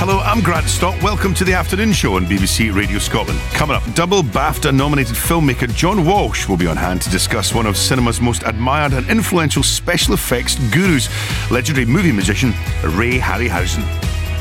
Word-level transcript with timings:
Hello, 0.00 0.20
I'm 0.20 0.40
Grant 0.40 0.68
Stott. 0.68 1.02
Welcome 1.02 1.34
to 1.34 1.44
the 1.44 1.54
afternoon 1.54 1.92
show 1.92 2.14
on 2.14 2.24
BBC 2.24 2.72
Radio 2.72 3.00
Scotland. 3.00 3.40
Coming 3.50 3.74
up, 3.74 3.82
double 3.94 4.22
BAFTA 4.22 4.72
nominated 4.72 5.16
filmmaker 5.16 5.68
John 5.74 6.06
Walsh 6.06 6.48
will 6.48 6.56
be 6.56 6.68
on 6.68 6.76
hand 6.76 7.02
to 7.02 7.10
discuss 7.10 7.52
one 7.52 7.66
of 7.66 7.76
cinema's 7.76 8.20
most 8.20 8.44
admired 8.44 8.92
and 8.92 9.10
influential 9.10 9.64
special 9.64 10.14
effects 10.14 10.54
gurus, 10.72 11.08
legendary 11.50 11.84
movie 11.84 12.12
magician 12.12 12.50
Ray 12.84 13.18
Harryhausen. 13.18 13.84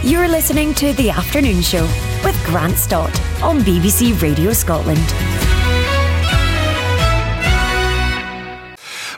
You're 0.03 0.27
listening 0.27 0.75
to 0.75 0.93
The 0.93 1.09
Afternoon 1.09 1.63
Show 1.63 1.85
with 2.23 2.39
Grant 2.45 2.77
Stott 2.77 3.19
on 3.41 3.61
BBC 3.61 4.21
Radio 4.21 4.53
Scotland. 4.53 4.99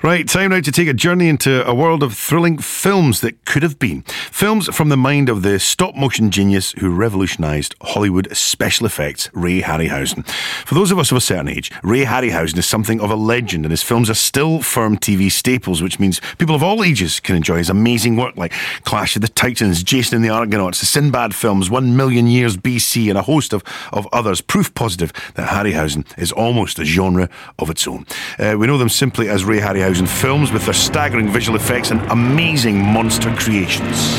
Right, 0.01 0.25
time 0.25 0.51
now 0.51 0.61
to 0.61 0.71
take 0.71 0.87
a 0.87 0.93
journey 0.93 1.27
into 1.27 1.67
a 1.67 1.75
world 1.75 2.03
of 2.03 2.13
thrilling 2.13 2.57
films 2.57 3.19
that 3.19 3.43
could 3.43 3.63
have 3.63 3.77
been. 3.79 4.03
Films 4.31 4.73
from 4.73 4.87
the 4.87 4.95
mind 4.95 5.27
of 5.27 5.41
the 5.41 5.59
stop 5.59 5.93
motion 5.93 6.31
genius 6.31 6.71
who 6.79 6.89
revolutionised 6.89 7.75
Hollywood 7.81 8.33
special 8.33 8.85
effects, 8.85 9.29
Ray 9.33 9.61
Harryhausen. 9.61 10.25
For 10.65 10.73
those 10.73 10.91
of 10.91 10.99
us 10.99 11.11
of 11.11 11.17
a 11.17 11.21
certain 11.21 11.49
age, 11.49 11.69
Ray 11.83 12.05
Harryhausen 12.05 12.57
is 12.57 12.65
something 12.65 13.01
of 13.01 13.11
a 13.11 13.15
legend, 13.17 13.65
and 13.65 13.71
his 13.71 13.83
films 13.83 14.09
are 14.09 14.13
still 14.13 14.61
firm 14.61 14.97
TV 14.97 15.29
staples, 15.29 15.81
which 15.81 15.99
means 15.99 16.21
people 16.37 16.55
of 16.55 16.63
all 16.63 16.81
ages 16.81 17.19
can 17.19 17.35
enjoy 17.35 17.57
his 17.57 17.69
amazing 17.69 18.15
work 18.15 18.37
like 18.37 18.53
Clash 18.85 19.17
of 19.17 19.21
the 19.21 19.27
Titans, 19.27 19.83
Jason 19.83 20.15
and 20.15 20.23
the 20.23 20.29
Argonauts, 20.29 20.79
the 20.79 20.85
Sinbad 20.85 21.35
films, 21.35 21.69
One 21.69 21.97
Million 21.97 22.27
Years 22.27 22.55
BC, 22.55 23.09
and 23.09 23.17
a 23.17 23.23
host 23.23 23.51
of, 23.51 23.63
of 23.91 24.07
others. 24.13 24.39
Proof 24.39 24.73
positive 24.73 25.11
that 25.35 25.49
Harryhausen 25.49 26.05
is 26.17 26.31
almost 26.31 26.79
a 26.79 26.85
genre 26.85 27.27
of 27.57 27.69
its 27.69 27.85
own. 27.85 28.05
Uh, 28.37 28.55
we 28.57 28.65
know 28.65 28.77
them 28.77 28.87
simply 28.87 29.27
as 29.27 29.43
Ray 29.43 29.59
Harryhausen 29.59 29.88
films 29.97 30.51
with 30.51 30.65
their 30.65 30.73
staggering 30.73 31.27
visual 31.27 31.55
effects 31.55 31.89
and 31.89 31.99
amazing 32.11 32.77
monster 32.77 33.33
creations. 33.35 34.17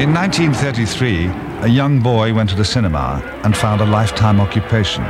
In 0.00 0.14
1933, 0.14 1.26
a 1.62 1.68
young 1.68 2.00
boy 2.00 2.32
went 2.32 2.48
to 2.50 2.56
the 2.56 2.64
cinema 2.64 3.20
and 3.44 3.56
found 3.56 3.80
a 3.80 3.84
lifetime 3.84 4.40
occupation. 4.40 5.04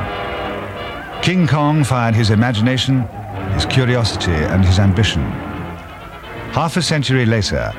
King 1.22 1.46
Kong 1.46 1.84
fired 1.84 2.14
his 2.14 2.30
imagination, 2.30 3.02
his 3.52 3.66
curiosity, 3.66 4.32
and 4.32 4.64
his 4.64 4.78
ambition. 4.78 5.22
Half 6.52 6.78
a 6.78 6.82
century 6.82 7.26
later, 7.26 7.72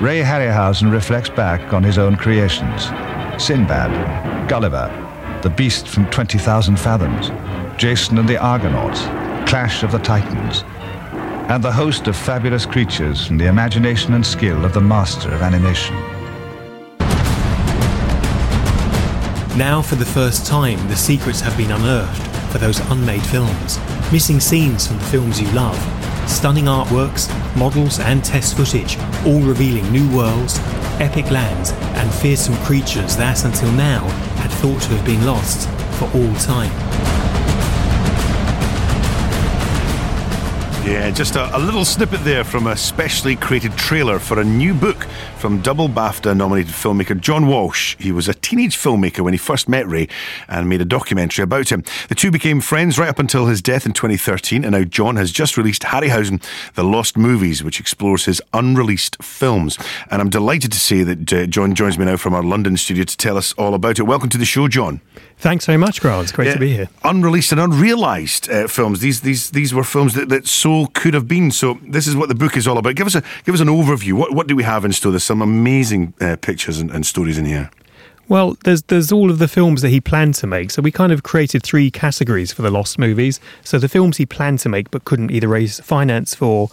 Ray 0.00 0.20
Harryhausen 0.20 0.92
reflects 0.92 1.30
back 1.30 1.72
on 1.72 1.82
his 1.82 1.96
own 1.96 2.16
creations. 2.16 2.88
Sinbad, 3.42 4.46
Gulliver, 4.46 4.90
The 5.42 5.48
Beast 5.48 5.88
from 5.88 6.04
20,000 6.10 6.78
Fathoms, 6.78 7.30
Jason 7.78 8.18
and 8.18 8.28
the 8.28 8.36
Argonauts, 8.36 9.00
Clash 9.48 9.82
of 9.82 9.92
the 9.92 9.98
Titans, 9.98 10.64
and 11.50 11.64
the 11.64 11.72
host 11.72 12.08
of 12.08 12.16
fabulous 12.16 12.66
creatures 12.66 13.26
from 13.26 13.38
the 13.38 13.46
imagination 13.46 14.12
and 14.12 14.26
skill 14.26 14.66
of 14.66 14.74
the 14.74 14.80
master 14.82 15.30
of 15.30 15.40
animation. 15.40 15.94
Now, 19.56 19.80
for 19.80 19.94
the 19.94 20.04
first 20.04 20.46
time, 20.46 20.86
the 20.88 20.96
secrets 20.96 21.40
have 21.40 21.56
been 21.56 21.70
unearthed 21.72 22.52
for 22.52 22.58
those 22.58 22.80
unmade 22.90 23.24
films, 23.24 23.78
missing 24.12 24.40
scenes 24.40 24.86
from 24.86 24.98
the 24.98 25.04
films 25.04 25.40
you 25.40 25.50
love 25.52 25.95
Stunning 26.26 26.66
artworks, 26.66 27.28
models, 27.56 27.98
and 27.98 28.24
test 28.24 28.56
footage, 28.56 28.98
all 29.24 29.40
revealing 29.40 29.90
new 29.90 30.08
worlds, 30.16 30.58
epic 31.00 31.30
lands, 31.30 31.72
and 31.72 32.12
fearsome 32.14 32.56
creatures 32.64 33.16
that 33.16 33.44
until 33.44 33.72
now 33.72 34.04
had 34.36 34.50
thought 34.50 34.82
to 34.82 34.88
have 34.90 35.04
been 35.06 35.24
lost 35.24 35.68
for 35.98 36.04
all 36.16 36.34
time. 36.36 37.25
Yeah, 40.86 41.10
just 41.10 41.34
a, 41.34 41.56
a, 41.56 41.58
little 41.58 41.84
snippet 41.84 42.22
there 42.22 42.44
from 42.44 42.68
a 42.68 42.76
specially 42.76 43.34
created 43.34 43.72
trailer 43.72 44.20
for 44.20 44.38
a 44.38 44.44
new 44.44 44.72
book 44.72 45.02
from 45.36 45.60
double 45.60 45.88
BAFTA 45.88 46.36
nominated 46.36 46.72
filmmaker 46.72 47.20
John 47.20 47.48
Walsh. 47.48 47.96
He 47.98 48.12
was 48.12 48.28
a 48.28 48.34
teenage 48.34 48.76
filmmaker 48.76 49.18
when 49.22 49.34
he 49.34 49.38
first 49.38 49.68
met 49.68 49.88
Ray 49.88 50.06
and 50.46 50.68
made 50.68 50.80
a 50.80 50.84
documentary 50.84 51.42
about 51.42 51.72
him. 51.72 51.82
The 52.08 52.14
two 52.14 52.30
became 52.30 52.60
friends 52.60 53.00
right 53.00 53.08
up 53.08 53.18
until 53.18 53.46
his 53.46 53.60
death 53.60 53.84
in 53.84 53.94
2013, 53.94 54.62
and 54.62 54.74
now 54.74 54.84
John 54.84 55.16
has 55.16 55.32
just 55.32 55.56
released 55.56 55.82
Harryhausen, 55.82 56.40
The 56.74 56.84
Lost 56.84 57.16
Movies, 57.16 57.64
which 57.64 57.80
explores 57.80 58.26
his 58.26 58.40
unreleased 58.52 59.20
films. 59.20 59.78
And 60.08 60.22
I'm 60.22 60.30
delighted 60.30 60.70
to 60.70 60.78
say 60.78 61.02
that 61.02 61.32
uh, 61.32 61.46
John 61.46 61.74
joins 61.74 61.98
me 61.98 62.04
now 62.04 62.16
from 62.16 62.32
our 62.32 62.44
London 62.44 62.76
studio 62.76 63.02
to 63.02 63.16
tell 63.16 63.36
us 63.36 63.52
all 63.54 63.74
about 63.74 63.98
it. 63.98 64.04
Welcome 64.04 64.28
to 64.28 64.38
the 64.38 64.44
show, 64.44 64.68
John. 64.68 65.00
Thanks 65.38 65.66
very 65.66 65.76
much, 65.76 66.00
Grant. 66.00 66.22
It's 66.22 66.32
great 66.32 66.52
to 66.52 66.58
be 66.58 66.72
here. 66.72 66.88
Unreleased 67.04 67.52
and 67.52 67.60
unrealised 67.60 68.48
uh, 68.48 68.68
films. 68.68 69.00
These 69.00 69.20
these 69.20 69.50
these 69.50 69.74
were 69.74 69.84
films 69.84 70.14
that, 70.14 70.30
that 70.30 70.46
so 70.46 70.75
could 70.84 71.14
have 71.14 71.26
been. 71.26 71.50
So 71.50 71.78
this 71.82 72.06
is 72.06 72.14
what 72.14 72.28
the 72.28 72.34
book 72.34 72.56
is 72.56 72.66
all 72.68 72.76
about. 72.76 72.94
Give 72.94 73.06
us 73.06 73.14
a 73.14 73.22
give 73.44 73.54
us 73.54 73.60
an 73.60 73.68
overview. 73.68 74.12
What 74.12 74.32
what 74.32 74.46
do 74.46 74.54
we 74.54 74.64
have 74.64 74.84
in 74.84 74.92
store? 74.92 75.12
There's 75.12 75.24
some 75.24 75.40
amazing 75.40 76.12
uh, 76.20 76.36
pictures 76.36 76.78
and, 76.78 76.90
and 76.90 77.06
stories 77.06 77.38
in 77.38 77.46
here. 77.46 77.70
Well, 78.28 78.56
there's 78.64 78.82
there's 78.82 79.12
all 79.12 79.30
of 79.30 79.38
the 79.38 79.48
films 79.48 79.80
that 79.82 79.88
he 79.88 80.00
planned 80.00 80.34
to 80.36 80.46
make. 80.46 80.70
So 80.70 80.82
we 80.82 80.90
kind 80.90 81.12
of 81.12 81.22
created 81.22 81.62
three 81.62 81.90
categories 81.90 82.52
for 82.52 82.62
the 82.62 82.70
lost 82.70 82.98
movies. 82.98 83.40
So 83.64 83.78
the 83.78 83.88
films 83.88 84.18
he 84.18 84.26
planned 84.26 84.58
to 84.60 84.68
make 84.68 84.90
but 84.90 85.04
couldn't 85.04 85.30
either 85.30 85.48
raise 85.48 85.80
finance 85.80 86.34
for, 86.34 86.68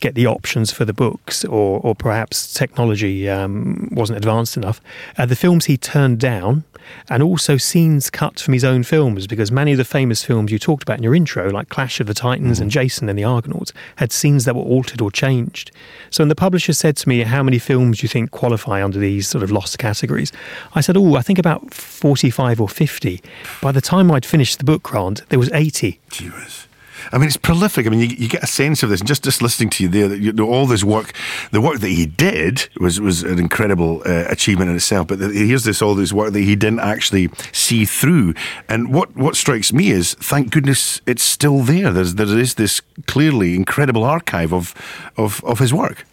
get 0.00 0.14
the 0.14 0.26
options 0.26 0.70
for 0.70 0.84
the 0.84 0.92
books, 0.92 1.44
or 1.44 1.80
or 1.80 1.94
perhaps 1.94 2.52
technology 2.52 3.28
um, 3.28 3.88
wasn't 3.92 4.16
advanced 4.16 4.56
enough. 4.56 4.80
Uh, 5.16 5.26
the 5.26 5.36
films 5.36 5.66
he 5.66 5.76
turned 5.76 6.18
down 6.20 6.64
and 7.08 7.22
also 7.22 7.56
scenes 7.56 8.10
cut 8.10 8.38
from 8.40 8.54
his 8.54 8.64
own 8.64 8.82
films 8.82 9.26
because 9.26 9.50
many 9.50 9.72
of 9.72 9.78
the 9.78 9.84
famous 9.84 10.24
films 10.24 10.52
you 10.52 10.58
talked 10.58 10.82
about 10.82 10.98
in 10.98 11.02
your 11.02 11.14
intro, 11.14 11.50
like 11.50 11.68
Clash 11.68 12.00
of 12.00 12.06
the 12.06 12.14
Titans 12.14 12.56
mm-hmm. 12.56 12.62
and 12.62 12.70
Jason 12.70 13.08
and 13.08 13.18
the 13.18 13.24
Argonauts, 13.24 13.72
had 13.96 14.12
scenes 14.12 14.44
that 14.44 14.54
were 14.54 14.62
altered 14.62 15.00
or 15.00 15.10
changed. 15.10 15.70
So 16.10 16.22
when 16.22 16.28
the 16.28 16.34
publisher 16.34 16.72
said 16.72 16.96
to 16.98 17.08
me, 17.08 17.22
How 17.22 17.42
many 17.42 17.58
films 17.58 17.98
do 17.98 18.04
you 18.04 18.08
think 18.08 18.30
qualify 18.30 18.82
under 18.82 18.98
these 18.98 19.28
sort 19.28 19.42
of 19.42 19.50
lost 19.50 19.78
categories? 19.78 20.32
I 20.74 20.80
said, 20.80 20.96
Oh, 20.96 21.16
I 21.16 21.22
think 21.22 21.38
about 21.38 21.72
45 21.74 22.60
or 22.60 22.68
50. 22.68 23.22
By 23.60 23.72
the 23.72 23.80
time 23.80 24.10
I'd 24.10 24.26
finished 24.26 24.58
the 24.58 24.64
book, 24.64 24.82
Grant, 24.82 25.28
there 25.28 25.38
was 25.38 25.50
80. 25.52 26.00
Jeez. 26.10 26.65
I 27.12 27.18
mean, 27.18 27.28
it's 27.28 27.36
prolific. 27.36 27.86
I 27.86 27.90
mean, 27.90 28.00
you, 28.00 28.16
you 28.16 28.28
get 28.28 28.42
a 28.42 28.46
sense 28.46 28.82
of 28.82 28.90
this, 28.90 29.00
just 29.00 29.24
just 29.24 29.42
listening 29.42 29.70
to 29.70 29.82
you 29.82 29.88
there, 29.88 30.08
that 30.08 30.18
you 30.18 30.32
know, 30.32 30.48
all 30.48 30.66
this 30.66 30.84
work, 30.84 31.12
the 31.50 31.60
work 31.60 31.80
that 31.80 31.88
he 31.88 32.06
did 32.06 32.68
was 32.78 33.00
was 33.00 33.22
an 33.22 33.38
incredible 33.38 34.02
uh, 34.06 34.24
achievement 34.28 34.70
in 34.70 34.76
itself. 34.76 35.06
But 35.08 35.18
the, 35.18 35.28
here's 35.28 35.64
this 35.64 35.82
all 35.82 35.94
this 35.94 36.12
work 36.12 36.32
that 36.32 36.40
he 36.40 36.56
didn't 36.56 36.80
actually 36.80 37.30
see 37.52 37.84
through. 37.84 38.34
And 38.68 38.92
what 38.92 39.16
what 39.16 39.36
strikes 39.36 39.72
me 39.72 39.90
is, 39.90 40.14
thank 40.14 40.50
goodness, 40.50 41.00
it's 41.06 41.22
still 41.22 41.60
there. 41.62 41.92
There's 41.92 42.14
there 42.14 42.38
is 42.38 42.54
this 42.54 42.80
clearly 43.06 43.54
incredible 43.54 44.04
archive 44.04 44.52
of 44.52 44.74
of 45.16 45.42
of 45.44 45.58
his 45.58 45.72
work. 45.72 46.04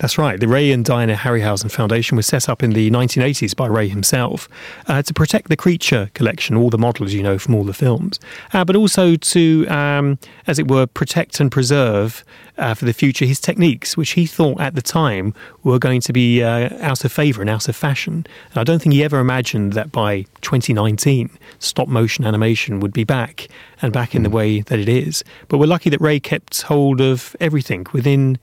That's 0.00 0.16
right. 0.16 0.40
The 0.40 0.48
Ray 0.48 0.72
and 0.72 0.82
Diana 0.82 1.14
Harryhausen 1.14 1.70
Foundation 1.70 2.16
was 2.16 2.26
set 2.26 2.48
up 2.48 2.62
in 2.62 2.70
the 2.70 2.90
1980s 2.90 3.54
by 3.54 3.66
Ray 3.66 3.86
himself 3.86 4.48
uh, 4.86 5.02
to 5.02 5.12
protect 5.12 5.50
the 5.50 5.58
creature 5.58 6.10
collection, 6.14 6.56
all 6.56 6.70
the 6.70 6.78
models 6.78 7.12
you 7.12 7.22
know 7.22 7.38
from 7.38 7.54
all 7.54 7.64
the 7.64 7.74
films, 7.74 8.18
uh, 8.54 8.64
but 8.64 8.76
also 8.76 9.14
to, 9.14 9.66
um, 9.68 10.18
as 10.46 10.58
it 10.58 10.68
were, 10.68 10.86
protect 10.86 11.38
and 11.38 11.52
preserve 11.52 12.24
uh, 12.56 12.72
for 12.72 12.86
the 12.86 12.94
future 12.94 13.26
his 13.26 13.40
techniques, 13.40 13.94
which 13.94 14.12
he 14.12 14.24
thought 14.24 14.58
at 14.58 14.74
the 14.74 14.80
time 14.80 15.34
were 15.64 15.78
going 15.78 16.00
to 16.00 16.14
be 16.14 16.42
uh, 16.42 16.70
out 16.80 17.04
of 17.04 17.12
favour 17.12 17.42
and 17.42 17.50
out 17.50 17.68
of 17.68 17.76
fashion. 17.76 18.26
And 18.52 18.56
I 18.56 18.64
don't 18.64 18.80
think 18.80 18.94
he 18.94 19.04
ever 19.04 19.18
imagined 19.18 19.74
that 19.74 19.92
by 19.92 20.22
2019, 20.40 21.28
stop 21.58 21.88
motion 21.88 22.24
animation 22.24 22.80
would 22.80 22.94
be 22.94 23.04
back 23.04 23.48
and 23.82 23.92
back 23.92 24.14
in 24.14 24.22
the 24.22 24.30
way 24.30 24.62
that 24.62 24.78
it 24.78 24.88
is. 24.88 25.22
But 25.48 25.58
we're 25.58 25.66
lucky 25.66 25.90
that 25.90 26.00
Ray 26.00 26.20
kept 26.20 26.62
hold 26.62 27.02
of 27.02 27.36
everything 27.38 27.86
within 27.92 28.38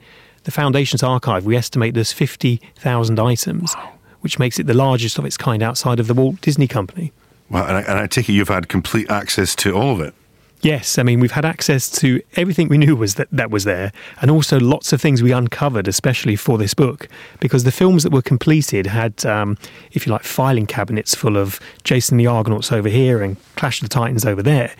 the 0.47 0.52
Foundation's 0.52 1.03
archive, 1.03 1.46
we 1.46 1.58
estimate 1.58 1.94
there's 1.94 2.13
50,000 2.13 3.19
items, 3.19 3.75
wow. 3.75 3.91
which 4.22 4.40
makes 4.40 4.58
it 4.58 4.66
the 4.66 4.74
largest 4.74 5.19
of 5.19 5.25
its 5.25 5.35
kind 5.35 5.62
outside 5.62 6.00
of 6.00 6.08
the 6.08 6.13
Walt 6.13 6.40
Disney 6.40 6.69
Company. 6.69 7.12
Well, 7.50 7.66
and 7.66 7.75
I, 7.75 7.81
and 7.81 8.00
I 8.00 8.08
take 8.08 8.30
it 8.30 8.31
you've 8.31 8.47
had 8.47 8.69
complete 8.69 9.12
access 9.12 9.53
to 9.58 9.76
all 9.76 9.91
of 9.91 9.99
it. 9.99 10.14
Yes, 10.61 10.97
I 10.97 11.03
mean 11.03 11.20
we've 11.20 11.34
had 11.34 11.44
access 11.44 11.90
to 11.99 12.22
everything 12.38 12.70
we 12.70 12.78
knew 12.78 12.96
was 12.96 13.16
that 13.16 13.28
that 13.29 13.52
was 13.52 13.66
there, 13.66 13.91
and 14.22 14.32
also 14.32 14.58
lots 14.58 14.94
of 14.94 15.02
things 15.02 15.22
we 15.22 15.34
uncovered, 15.34 15.88
especially 15.88 16.38
for 16.38 16.58
this 16.58 16.73
book, 16.73 17.09
because 17.41 17.66
the 17.66 17.72
films 17.72 18.03
that 18.03 18.14
were 18.14 18.22
completed 18.22 18.88
had, 18.88 19.26
um, 19.26 19.58
if 19.91 20.08
you 20.08 20.14
like, 20.14 20.23
filing 20.23 20.66
cabinets 20.66 21.14
full 21.14 21.35
of 21.35 21.59
Jason 21.84 22.17
the 22.17 22.26
Argonauts 22.26 22.72
over 22.72 22.88
here 22.88 23.22
and 23.22 23.35
Clash 23.58 23.82
of 23.82 23.90
the 23.90 23.94
Titans 23.94 24.26
over 24.26 24.41
there, 24.41 24.73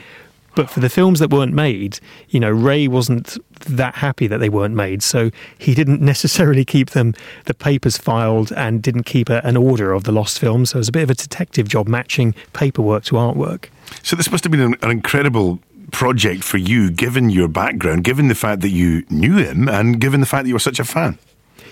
but 0.57 0.71
for 0.71 0.80
the 0.80 0.89
films 0.89 1.19
that 1.19 1.30
weren't 1.30 1.54
made, 1.54 2.00
you 2.30 2.39
know, 2.39 2.50
Ray 2.50 2.88
wasn't 2.88 3.38
that 3.69 3.94
happy 3.94 4.25
that 4.25 4.39
they 4.39 4.50
weren't 4.50 4.74
made, 4.74 5.04
so 5.04 5.30
he 5.59 5.75
didn't 5.75 6.01
necessarily 6.13 6.65
keep 6.65 6.89
them 6.89 7.13
the 7.45 7.54
papers 7.54 7.95
filed 7.95 8.51
and 8.51 8.81
didn't 8.81 9.04
keep 9.04 9.30
a, 9.30 9.39
an 9.45 9.56
order 9.56 9.94
of 9.94 10.04
the 10.04 10.12
lost 10.12 10.39
films. 10.39 10.71
So 10.71 10.77
it 10.77 10.80
was 10.80 10.89
a 10.89 10.92
bit 10.92 11.04
of 11.04 11.12
a 11.12 11.15
detective 11.15 11.68
job 11.69 11.88
matching 11.88 12.33
paperwork 12.54 13.04
to 13.06 13.15
artwork. 13.15 13.65
So 14.01 14.15
this 14.15 14.31
must 14.31 14.44
have 14.45 14.51
been 14.51 14.62
an, 14.62 14.75
an 14.81 14.89
incredible 14.89 15.59
project 15.92 16.44
for 16.44 16.57
you, 16.57 16.89
given 16.89 17.30
your 17.30 17.48
background, 17.48 18.04
given 18.04 18.27
the 18.27 18.36
fact 18.36 18.62
that 18.62 18.69
you 18.69 19.06
knew 19.12 19.38
him, 19.38 19.69
and 19.69 20.01
given 20.01 20.21
the 20.21 20.25
fact 20.25 20.44
that 20.44 20.48
you 20.48 20.56
were 20.56 20.59
such 20.59 20.80
a 20.80 20.83
fan. 20.83 21.19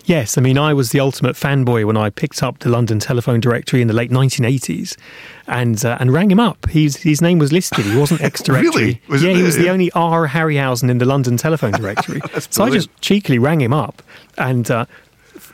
Yes, 0.06 0.38
I 0.38 0.42
mean, 0.42 0.58
I 0.58 0.74
was 0.74 0.92
the 0.92 1.00
ultimate 1.00 1.36
fanboy 1.36 1.86
when 1.86 1.98
I 1.98 2.12
picked 2.12 2.44
up 2.44 2.60
the 2.60 2.70
London 2.70 3.00
telephone 3.00 3.40
directory 3.40 3.82
in 3.82 3.88
the 3.88 3.94
late 3.94 4.12
1980s 4.12 4.96
and 5.48 5.84
uh, 5.84 5.98
and 6.00 6.14
rang 6.14 6.30
him 6.30 6.40
up. 6.40 6.70
He's, 6.70 6.98
his 6.98 7.22
name 7.22 7.40
was 7.40 7.52
listed. 7.52 7.86
He 7.86 7.98
wasn't 7.98 8.22
ex 8.24 8.42
directory. 8.44 8.70
really? 8.70 9.02
Was 9.08 9.24
yeah, 9.24 9.34
he 9.34 9.42
was 9.42 9.56
the 9.58 9.70
only 9.70 9.92
R. 9.94 10.28
Harryhausen 10.28 10.90
in 10.90 11.00
the 11.00 11.06
London 11.06 11.38
telephone 11.38 11.72
directory. 11.72 12.22
so 12.52 12.64
I 12.64 12.70
just 12.70 12.90
cheekily 13.02 13.40
rang 13.40 13.62
him 13.62 13.74
up 13.74 14.02
and. 14.38 14.70
Uh, 14.70 14.86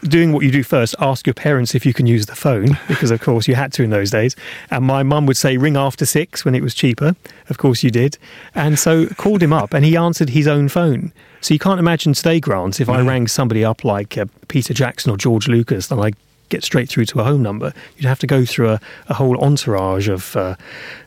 doing 0.03 0.31
what 0.31 0.43
you 0.43 0.51
do 0.51 0.63
first, 0.63 0.95
ask 0.99 1.25
your 1.25 1.33
parents 1.33 1.75
if 1.75 1.85
you 1.85 1.93
can 1.93 2.07
use 2.07 2.25
the 2.25 2.35
phone, 2.35 2.77
because 2.87 3.11
of 3.11 3.21
course 3.21 3.47
you 3.47 3.55
had 3.55 3.71
to 3.73 3.83
in 3.83 3.89
those 3.89 4.11
days. 4.11 4.35
And 4.69 4.85
my 4.85 5.03
mum 5.03 5.25
would 5.25 5.37
say, 5.37 5.57
ring 5.57 5.77
after 5.77 6.05
six 6.05 6.43
when 6.45 6.55
it 6.55 6.61
was 6.61 6.73
cheaper. 6.73 7.15
Of 7.49 7.57
course 7.57 7.83
you 7.83 7.91
did. 7.91 8.17
And 8.55 8.77
so 8.77 9.07
called 9.07 9.41
him 9.41 9.53
up 9.53 9.73
and 9.73 9.85
he 9.85 9.97
answered 9.97 10.29
his 10.29 10.47
own 10.47 10.69
phone. 10.69 11.11
So 11.41 11.53
you 11.53 11.59
can't 11.59 11.79
imagine 11.79 12.13
today, 12.13 12.39
Grant, 12.39 12.79
if 12.79 12.89
I 12.89 12.99
mm. 12.99 13.07
rang 13.07 13.27
somebody 13.27 13.65
up 13.65 13.83
like 13.83 14.17
uh, 14.17 14.25
Peter 14.47 14.73
Jackson 14.73 15.11
or 15.11 15.17
George 15.17 15.47
Lucas, 15.47 15.87
then 15.87 15.99
I 15.99 16.11
get 16.49 16.63
straight 16.63 16.89
through 16.89 17.05
to 17.05 17.19
a 17.19 17.23
home 17.23 17.41
number. 17.41 17.73
You'd 17.97 18.07
have 18.07 18.19
to 18.19 18.27
go 18.27 18.45
through 18.45 18.69
a, 18.69 18.79
a 19.07 19.13
whole 19.15 19.43
entourage 19.43 20.07
of, 20.07 20.35
uh, 20.35 20.55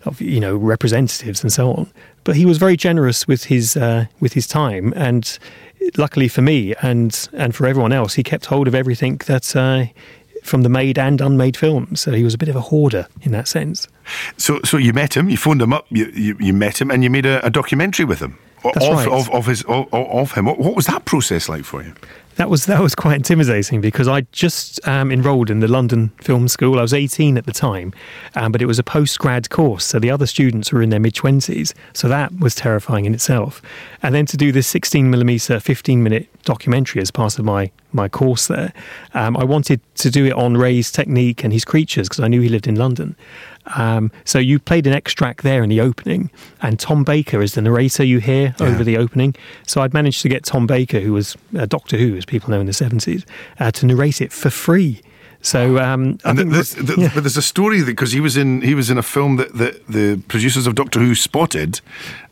of, 0.05 0.21
you 0.21 0.41
know, 0.41 0.57
representatives 0.57 1.43
and 1.43 1.53
so 1.53 1.73
on. 1.73 1.91
But 2.25 2.37
he 2.37 2.47
was 2.47 2.59
very 2.59 2.77
generous 2.77 3.29
with 3.29 3.45
his 3.45 3.77
uh, 3.77 4.07
with 4.19 4.33
his 4.33 4.47
time, 4.47 4.95
and 4.97 5.39
luckily 5.97 6.29
for 6.29 6.43
me 6.43 6.75
and 6.83 7.29
and 7.33 7.55
for 7.55 7.67
everyone 7.67 7.93
else, 7.93 8.15
he 8.15 8.23
kept 8.23 8.47
hold 8.47 8.69
of 8.69 8.75
everything 8.75 9.19
that. 9.27 9.55
Uh, 9.55 9.87
from 10.43 10.63
the 10.63 10.69
made 10.69 10.99
and 10.99 11.23
unmade 11.23 11.57
films, 11.57 12.03
so 12.03 12.13
he 12.13 12.23
was 12.23 12.35
a 12.35 12.39
bit 12.39 12.51
of 12.51 12.55
a 12.55 12.61
hoarder 12.61 13.09
in 13.23 13.33
that 13.33 13.49
sense. 13.49 13.89
So, 14.37 14.61
so 14.63 14.77
you 14.77 14.93
met 14.93 15.17
him, 15.17 15.31
you 15.31 15.39
phoned 15.39 15.63
him 15.63 15.73
up, 15.73 15.87
you, 15.89 16.05
you, 16.15 16.37
you 16.39 16.53
met 16.53 16.83
him, 16.83 16.91
and 16.91 17.03
you 17.03 17.09
made 17.09 17.25
a, 17.25 17.45
a 17.45 17.49
documentary 17.49 18.05
with 18.05 18.21
him. 18.21 18.39
That's 18.73 18.87
of, 18.87 18.93
right. 18.93 19.09
of, 19.09 19.31
of, 19.31 19.47
his, 19.47 19.63
of, 19.65 19.93
of 19.93 20.33
him. 20.33 20.47
What, 20.47 20.59
what 20.59 20.75
was 20.75 20.87
that 20.87 21.05
process 21.05 21.49
like 21.49 21.65
for 21.65 21.83
you? 21.83 21.95
That 22.37 22.51
was 22.51 22.67
that 22.67 22.81
was 22.81 22.97
quite 22.97 23.15
intimidating 23.15 23.81
because 23.81 24.09
I 24.09 24.23
just 24.33 24.85
um, 24.89 25.13
enrolled 25.13 25.51
in 25.51 25.61
the 25.61 25.69
London 25.69 26.09
Film 26.21 26.49
School. 26.49 26.81
I 26.81 26.83
was 26.83 26.93
18 26.93 27.39
at 27.39 27.47
the 27.47 27.53
time, 27.53 27.93
um, 28.35 28.51
but 28.51 28.61
it 28.61 28.67
was 28.67 28.81
a 28.81 28.83
post 28.83 29.21
grad 29.21 29.51
course, 29.51 29.85
so 29.85 30.01
the 30.01 30.11
other 30.11 30.27
students 30.27 30.73
were 30.73 30.83
in 30.83 30.91
their 30.91 30.99
mid 30.99 31.15
20s. 31.15 31.73
So 31.93 32.09
that 32.09 32.41
was 32.41 32.57
terrifying 32.57 33.05
in 33.05 33.15
itself. 33.15 33.63
And 34.03 34.17
then 34.17 34.27
to 34.27 34.37
do 34.37 34.51
this 34.51 34.67
16 34.67 35.09
millimeter, 35.11 35.61
15 35.61 36.03
minute 36.03 36.29
documentary 36.43 37.01
as 37.01 37.13
part 37.13 37.39
of 37.39 37.45
my 37.45 37.71
my 37.93 38.09
course 38.09 38.49
there, 38.49 38.73
um, 39.15 39.37
I 39.37 39.45
wanted 39.45 39.81
to 39.97 40.11
do 40.11 40.27
it 40.27 40.33
on 40.33 40.57
Ray's 40.57 40.91
technique 40.91 41.45
and 41.45 41.53
his 41.53 41.65
creatures 41.65 42.09
because 42.09 42.25
I 42.25 42.27
knew 42.27 42.41
he 42.41 42.49
lived 42.49 42.67
in 42.67 42.75
London. 42.75 43.15
Um, 43.77 44.13
so 44.25 44.39
you 44.39 44.59
played 44.59 44.87
an 44.87 44.93
extract 44.93 45.43
there 45.43 45.63
in 45.63 45.71
the 45.71 45.81
opening, 45.81 46.31
and 46.61 46.79
Tom 46.79 47.05
Baker 47.05 47.43
is 47.43 47.55
the 47.55 47.63
narrator 47.63 48.05
you 48.05 48.19
hear 48.19 48.55
yeah. 48.59 48.67
over 48.67 48.85
the 48.85 48.97
opening. 48.97 49.35
So 49.67 49.81
I'd 49.81 49.95
managed 49.95 50.23
to 50.23 50.29
get 50.29 50.45
Tom 50.45 50.67
Baker, 50.67 51.01
who 51.01 51.13
was 51.13 51.37
uh, 51.59 51.67
Doctor 51.67 51.97
Who, 51.97 52.17
as 52.17 52.25
people 52.25 52.51
know 52.51 52.61
in 52.61 52.67
the 52.67 52.73
seventies, 52.73 53.25
uh, 53.59 53.71
to 53.73 53.87
narrate 53.87 54.21
it 54.21 54.33
for 54.33 54.51
free. 54.51 55.01
So, 55.45 55.79
um, 55.79 56.19
and 56.25 56.39
the, 56.39 56.45
the, 56.45 56.95
yeah. 56.99 57.11
but 57.13 57.23
there's 57.23 57.37
a 57.37 57.43
story 57.43 57.85
because 57.85 58.13
he 58.13 58.21
was 58.21 58.35
in 58.35 58.63
he 58.63 58.75
was 58.75 58.89
in 58.89 58.97
a 58.97 59.03
film 59.03 59.37
that, 59.37 59.53
that 59.59 59.87
the 59.87 60.17
producers 60.27 60.67
of 60.67 60.75
Doctor 60.75 61.01
Who 61.01 61.15
spotted, 61.15 61.83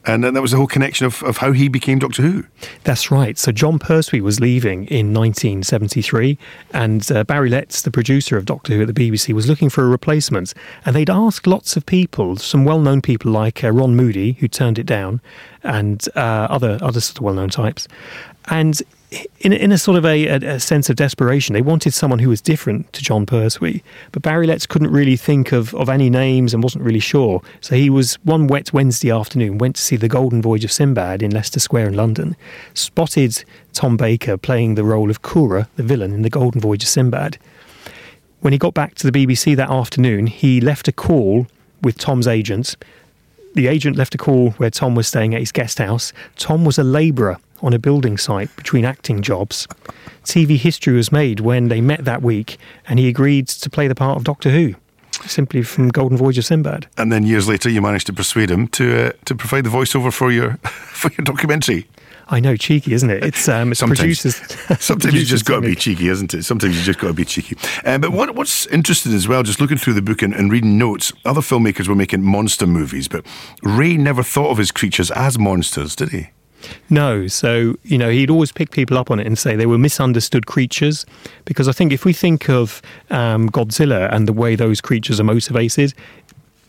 and 0.06 0.25
then 0.25 0.32
that 0.32 0.41
was 0.41 0.53
the 0.53 0.56
whole 0.56 0.67
connection 0.67 1.05
of, 1.05 1.23
of 1.23 1.37
how 1.37 1.53
he 1.53 1.69
became 1.69 1.99
Doctor 1.99 2.23
Who. 2.23 2.44
That's 2.85 3.11
right. 3.11 3.37
So 3.37 3.53
Jon 3.53 3.79
Pertwee 3.79 4.23
was 4.23 4.41
leaving 4.41 4.87
in 4.87 5.12
1973, 5.12 6.38
and 6.73 7.12
uh, 7.12 7.25
Barry 7.25 7.50
Letts, 7.50 7.82
the 7.82 7.91
producer 7.91 8.38
of 8.38 8.47
Doctor 8.47 8.73
Who 8.73 8.81
at 8.81 8.87
the 8.87 8.94
BBC, 8.94 9.35
was 9.35 9.47
looking 9.47 9.69
for 9.69 9.85
a 9.85 9.88
replacement, 9.88 10.55
and 10.87 10.97
they'd 10.97 11.11
asked 11.11 11.47
lots 11.47 11.76
of 11.76 11.85
people, 11.85 12.37
some 12.37 12.64
well-known 12.64 13.03
people 13.03 13.31
like 13.31 13.62
uh, 13.62 13.70
Ron 13.70 13.94
Moody, 13.94 14.32
who 14.41 14.49
turned 14.49 14.79
it 14.79 14.87
down, 14.87 15.20
and 15.62 16.09
uh, 16.17 16.49
other 16.49 16.79
other 16.81 17.00
sort 17.00 17.19
of 17.19 17.25
well-known 17.25 17.50
types, 17.50 17.88
and 18.47 18.81
in, 19.41 19.53
in 19.53 19.73
a 19.73 19.79
sort 19.79 19.99
of 19.99 20.05
a, 20.05 20.26
a, 20.26 20.61
sense 20.61 20.88
of 20.88 20.97
desperation, 20.97 21.53
they 21.53 21.62
wanted 21.62 21.93
someone 21.93 22.19
who 22.19 22.29
was 22.29 22.41
different 22.41 22.93
to 22.93 23.03
Jon 23.03 23.26
Pertwee. 23.26 23.82
But 24.11 24.23
Barry 24.23 24.47
Letts 24.47 24.67
couldn't 24.67 24.91
really 24.91 25.17
think 25.17 25.53
of, 25.53 25.75
of 25.75 25.88
any 25.88 26.09
names 26.09 26.55
and 26.55 26.62
wasn't 26.62 26.85
really 26.85 27.00
sure. 27.00 27.43
So 27.61 27.75
he 27.75 27.91
was 27.91 28.14
one 28.25 28.47
wet 28.47 28.73
Wednesday 28.73 29.11
afternoon, 29.11 29.59
went 29.59 29.76
to 29.76 29.82
see 29.82 29.97
The 29.97 30.09
Golden 30.09 30.41
Voyage 30.41 30.64
of 30.64 30.73
Sinbad 30.73 31.23
in 31.23 31.31
Leicester 31.31 31.61
Square 31.61 31.88
in 31.88 31.97
London, 31.97 32.37
spotted 32.75 33.44
Tom 33.73 33.97
Baker 33.97 34.37
playing 34.37 34.75
the 34.75 34.85
role 34.85 35.11
of 35.11 35.23
Koura, 35.23 35.69
the 35.76 35.82
villain 35.82 36.12
in 36.12 36.23
The 36.23 36.31
Golden 36.31 36.61
Voyage 36.61 36.85
of 36.85 36.88
Sinbad. 36.88 37.38
When 38.41 38.53
he 38.53 38.59
got 38.59 38.75
back 38.75 38.94
to 38.97 39.11
the 39.11 39.26
BBC 39.26 39.56
that 39.56 39.70
afternoon, 39.70 40.26
he 40.26 40.61
left 40.61 40.88
a 40.88 40.93
call 40.93 41.47
with 41.82 41.99
Tom's 41.99 42.26
agent. 42.26 42.76
The 43.55 43.67
agent 43.67 43.97
left 43.97 44.14
a 44.14 44.19
call 44.19 44.50
where 44.53 44.70
Tom 44.70 44.94
was 44.94 45.06
staying 45.06 45.35
at 45.35 45.41
his 45.41 45.53
guest 45.53 45.79
house. 45.79 46.12
Tom 46.37 46.64
was 46.64 46.79
a 46.79 46.85
labourer 46.85 47.38
on 47.62 47.73
a 47.73 47.79
building 47.79 48.19
site 48.19 48.55
between 48.56 48.85
acting 48.85 49.23
jobs. 49.23 49.67
TV 50.25 50.56
history 50.56 50.94
was 50.94 51.11
made 51.11 51.41
when 51.41 51.69
they 51.69 51.81
met 51.81 52.05
that 52.05 52.23
week 52.23 52.59
and 52.88 52.99
he 52.99 53.09
agreed 53.09 53.49
to 53.49 53.70
play 53.70 53.88
the 53.88 53.94
part 53.94 54.17
of 54.17 54.25
Doctor 54.25 54.50
Who. 54.50 54.75
Simply 55.26 55.62
from 55.62 55.91
Golden 55.91 56.17
Voyage 56.17 56.38
of 56.38 56.44
Sinbad, 56.47 56.88
and 56.97 57.12
then 57.12 57.23
years 57.25 57.47
later, 57.47 57.69
you 57.69 57.81
managed 57.81 58.06
to 58.06 58.12
persuade 58.12 58.50
him 58.50 58.67
to 58.69 59.09
uh, 59.09 59.12
to 59.26 59.37
provide 59.37 59.62
the 59.62 59.70
voiceover 59.70 60.12
for 60.12 60.32
your 60.32 60.55
for 60.64 61.12
your 61.12 61.25
documentary. 61.25 61.87
I 62.29 62.41
know, 62.41 62.56
cheeky, 62.56 62.94
isn't 62.94 63.11
it? 63.11 63.23
It's, 63.25 63.47
um, 63.49 63.73
it's 63.73 63.81
sometimes, 63.81 63.99
producers. 63.99 64.37
sometimes 64.81 65.14
you 65.14 65.25
just 65.25 65.44
got 65.44 65.56
to 65.56 65.61
be 65.61 65.75
cheeky, 65.75 66.09
isn't 66.09 66.32
it? 66.32 66.44
Sometimes 66.44 66.76
you 66.76 66.82
just 66.82 66.99
got 66.99 67.09
to 67.09 67.12
be 67.12 67.26
cheeky. 67.26 67.56
Um, 67.85 68.00
but 68.00 68.12
what, 68.12 68.35
what's 68.35 68.67
interesting 68.69 69.12
as 69.12 69.29
well, 69.29 69.43
just 69.43 69.61
looking 69.61 69.76
through 69.76 69.93
the 69.94 70.03
book 70.03 70.23
and, 70.23 70.32
and, 70.32 70.50
reading 70.50 70.79
notes, 70.79 71.12
other 71.26 71.43
filmmakers 71.43 71.88
were 71.88 71.94
making 71.94 72.23
monster 72.23 72.67
movies, 72.67 73.06
but 73.06 73.26
Ray 73.62 73.99
never 73.99 74.23
thought 74.23 74.50
of 74.50 74.59
his 74.59 74.70
creatures 74.70 75.11
as 75.11 75.38
monsters, 75.38 75.94
did 75.94 76.09
he? 76.09 76.29
No. 76.91 77.26
So, 77.26 77.76
you 77.85 77.99
know, 77.99 78.11
he'd 78.11 78.31
always 78.31 78.53
pick 78.53 78.70
people 78.70 78.99
up 78.99 79.11
on 79.11 79.20
it 79.20 79.26
and 79.26 79.38
say 79.38 79.56
they 79.56 79.67
were 79.67 79.79
misunderstood 79.79 80.47
creatures. 80.47 81.06
Because 81.44 81.69
I 81.69 81.73
think 81.73 81.93
if 81.93 82.05
we 82.05 82.12
think 82.12 82.49
of 82.49 82.82
um, 83.11 83.50
Godzilla 83.50 84.12
and 84.12 84.26
the 84.26 84.32
way 84.32 84.56
those 84.56 84.81
creatures 84.81 85.20
are 85.20 85.25
motivated, 85.25 85.94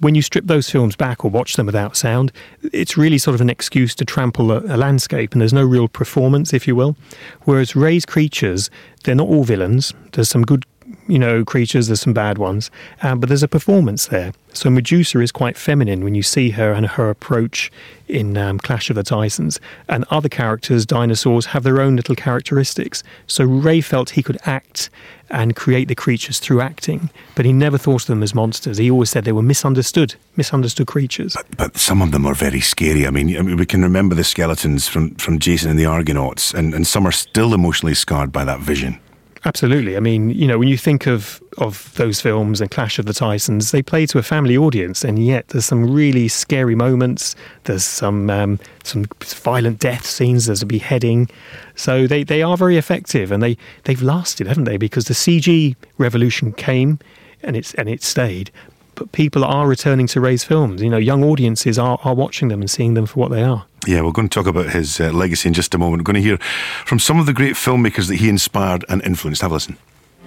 when 0.03 0.15
you 0.15 0.21
strip 0.21 0.45
those 0.45 0.69
films 0.69 0.95
back 0.95 1.23
or 1.23 1.31
watch 1.31 1.55
them 1.55 1.65
without 1.65 1.95
sound, 1.95 2.31
it's 2.73 2.97
really 2.97 3.17
sort 3.17 3.35
of 3.35 3.41
an 3.41 3.49
excuse 3.49 3.95
to 3.95 4.05
trample 4.05 4.51
a, 4.51 4.59
a, 4.59 4.77
landscape, 4.77 5.31
and 5.31 5.41
there's 5.41 5.53
no 5.53 5.63
real 5.63 5.87
performance, 5.87 6.53
if 6.53 6.67
you 6.67 6.75
will. 6.75 6.95
Whereas 7.43 7.75
Ray's 7.75 8.05
creatures, 8.05 8.69
they're 9.03 9.15
not 9.15 9.27
all 9.27 9.43
villains. 9.43 9.93
There's 10.11 10.29
some 10.29 10.43
good 10.43 10.65
you 11.07 11.19
know, 11.19 11.43
creatures, 11.43 11.87
there's 11.87 12.01
some 12.01 12.13
bad 12.13 12.37
ones, 12.37 12.71
um, 13.01 13.19
but 13.19 13.29
there's 13.29 13.43
a 13.43 13.47
performance 13.47 14.07
there. 14.07 14.33
So 14.53 14.69
Medusa 14.69 15.19
is 15.19 15.31
quite 15.31 15.57
feminine 15.57 16.03
when 16.03 16.15
you 16.15 16.23
see 16.23 16.51
her 16.51 16.71
and 16.71 16.85
her 16.85 17.09
approach 17.09 17.71
in 18.07 18.37
um, 18.37 18.59
Clash 18.59 18.89
of 18.89 18.95
the 18.95 19.03
Titans. 19.03 19.59
And 19.89 20.05
other 20.09 20.29
characters, 20.29 20.85
dinosaurs, 20.85 21.47
have 21.47 21.63
their 21.63 21.81
own 21.81 21.95
little 21.95 22.15
characteristics. 22.15 23.03
So 23.27 23.43
Ray 23.43 23.81
felt 23.81 24.11
he 24.11 24.23
could 24.23 24.37
act 24.45 24.89
and 25.29 25.55
create 25.55 25.87
the 25.87 25.95
creatures 25.95 26.39
through 26.39 26.61
acting, 26.61 27.09
but 27.35 27.45
he 27.45 27.51
never 27.51 27.77
thought 27.77 28.03
of 28.03 28.07
them 28.07 28.21
as 28.21 28.35
monsters. 28.35 28.77
He 28.77 28.91
always 28.91 29.09
said 29.09 29.25
they 29.25 29.31
were 29.31 29.41
misunderstood, 29.41 30.15
misunderstood 30.35 30.85
creatures. 30.85 31.33
But, 31.33 31.57
but 31.57 31.77
some 31.77 32.01
of 32.03 32.11
them 32.11 32.25
are 32.25 32.35
very 32.35 32.61
scary. 32.61 33.07
I 33.07 33.09
mean, 33.09 33.35
I 33.35 33.41
mean, 33.41 33.57
we 33.57 33.65
can 33.65 33.81
remember 33.81 34.13
the 34.13 34.23
skeletons 34.23 34.87
from, 34.87 35.15
from 35.15 35.39
Jason 35.39 35.71
and 35.71 35.79
the 35.79 35.85
Argonauts, 35.85 36.53
and, 36.53 36.75
and 36.75 36.85
some 36.85 37.07
are 37.07 37.11
still 37.11 37.53
emotionally 37.53 37.95
scarred 37.95 38.31
by 38.31 38.45
that 38.45 38.59
vision. 38.59 38.99
Absolutely. 39.45 39.97
I 39.97 39.99
mean, 39.99 40.29
you 40.29 40.47
know, 40.47 40.57
when 40.57 40.69
you 40.69 40.77
think 40.77 41.05
of 41.05 41.41
of 41.57 41.93
those 41.95 42.21
films 42.21 42.61
and 42.61 42.71
Clash 42.71 42.97
of 42.97 43.05
the 43.05 43.13
Titans, 43.13 43.71
they 43.71 43.81
play 43.81 44.05
to 44.05 44.17
a 44.17 44.23
family 44.23 44.55
audience, 44.55 45.03
and 45.03 45.23
yet 45.23 45.49
there's 45.49 45.65
some 45.65 45.91
really 45.93 46.29
scary 46.29 46.75
moments. 46.75 47.35
There's 47.65 47.83
some 47.83 48.29
um, 48.29 48.59
some 48.83 49.05
violent 49.21 49.79
death 49.79 50.05
scenes. 50.05 50.45
There's 50.45 50.61
a 50.61 50.65
beheading. 50.65 51.29
So 51.75 52.07
they, 52.07 52.23
they 52.23 52.41
are 52.41 52.55
very 52.55 52.77
effective, 52.77 53.31
and 53.31 53.43
they 53.43 53.57
they've 53.83 54.01
lasted, 54.01 54.47
haven't 54.47 54.63
they? 54.63 54.77
Because 54.77 55.05
the 55.05 55.13
CG 55.13 55.75
revolution 55.97 56.53
came, 56.53 56.99
and 57.41 57.57
it's 57.57 57.73
and 57.73 57.89
it 57.89 58.01
stayed. 58.01 58.49
But 58.95 59.11
people 59.11 59.43
are 59.43 59.67
returning 59.67 60.07
to 60.07 60.21
Ray's 60.21 60.43
films. 60.43 60.81
You 60.81 60.89
know, 60.89 60.97
young 60.97 61.23
audiences 61.23 61.79
are, 61.79 61.99
are 62.03 62.13
watching 62.13 62.49
them 62.49 62.61
and 62.61 62.69
seeing 62.69 62.93
them 62.93 63.05
for 63.05 63.19
what 63.19 63.31
they 63.31 63.43
are. 63.43 63.65
Yeah, 63.87 64.01
we're 64.01 64.11
going 64.11 64.29
to 64.29 64.33
talk 64.33 64.47
about 64.47 64.69
his 64.69 64.99
uh, 64.99 65.11
legacy 65.11 65.47
in 65.47 65.53
just 65.53 65.73
a 65.73 65.77
moment. 65.77 66.01
We're 66.01 66.13
going 66.13 66.21
to 66.23 66.29
hear 66.29 66.37
from 66.85 66.99
some 66.99 67.19
of 67.19 67.25
the 67.25 67.33
great 67.33 67.55
filmmakers 67.55 68.07
that 68.07 68.15
he 68.15 68.29
inspired 68.29 68.85
and 68.87 69.01
influenced. 69.03 69.41
Have 69.41 69.51
a 69.51 69.55
listen. 69.55 69.77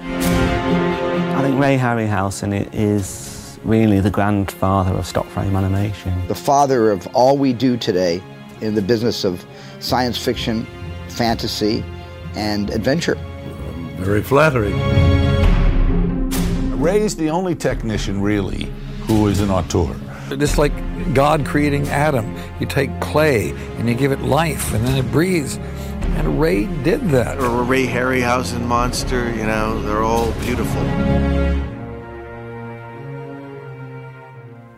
I 0.00 1.42
think 1.42 1.60
Ray 1.60 1.78
Harryhausen 1.78 2.68
is 2.72 3.58
really 3.64 4.00
the 4.00 4.10
grandfather 4.10 4.92
of 4.92 5.06
stop 5.06 5.26
frame 5.26 5.56
animation. 5.56 6.26
The 6.28 6.34
father 6.34 6.90
of 6.90 7.06
all 7.14 7.36
we 7.38 7.52
do 7.52 7.76
today 7.76 8.22
in 8.60 8.74
the 8.74 8.82
business 8.82 9.24
of 9.24 9.44
science 9.80 10.18
fiction, 10.18 10.66
fantasy, 11.08 11.84
and 12.34 12.70
adventure. 12.70 13.18
Very 13.96 14.22
flattering. 14.22 14.74
Ray's 16.86 17.16
the 17.16 17.30
only 17.30 17.56
technician, 17.56 18.20
really, 18.20 18.72
who 19.08 19.26
is 19.26 19.40
an 19.40 19.50
auteur. 19.50 19.92
It's 20.30 20.56
like 20.56 20.72
God 21.14 21.44
creating 21.44 21.88
Adam. 21.88 22.32
You 22.60 22.66
take 22.66 23.00
clay 23.00 23.50
and 23.50 23.88
you 23.88 23.96
give 23.96 24.12
it 24.12 24.20
life, 24.20 24.72
and 24.72 24.86
then 24.86 24.96
it 24.96 25.10
breathes. 25.10 25.56
And 25.56 26.40
Ray 26.40 26.66
did 26.84 27.00
that. 27.08 27.40
Or 27.40 27.64
Ray 27.64 27.88
Harryhausen 27.88 28.64
monster, 28.66 29.28
you 29.34 29.44
know, 29.44 29.82
they're 29.82 30.04
all 30.04 30.30
beautiful. 30.42 30.80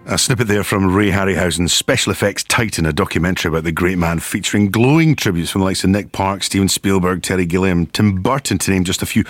A 0.07 0.17
snippet 0.17 0.49
there 0.49 0.65
from 0.65 0.95
Ray 0.95 1.11
Harryhausen's 1.11 1.75
Special 1.75 2.11
Effects 2.11 2.43
Titan, 2.43 2.87
a 2.87 2.93
documentary 2.95 3.51
about 3.51 3.65
the 3.65 3.73
great 3.73 3.99
man 3.99 4.19
featuring 4.19 4.71
glowing 4.71 5.15
tributes 5.15 5.51
from 5.51 5.61
the 5.61 5.67
likes 5.67 5.85
of 5.85 5.91
Nick 5.91 6.13
Park, 6.13 6.43
Steven 6.43 6.69
Spielberg, 6.69 7.23
Terry 7.23 7.45
Gilliam, 7.45 7.85
Tim 7.85 8.23
Burton, 8.23 8.57
to 8.57 8.71
name 8.71 8.85
just 8.85 9.03
a 9.03 9.07
few. 9.07 9.25